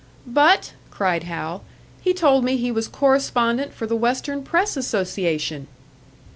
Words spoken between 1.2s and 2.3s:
Hal, "he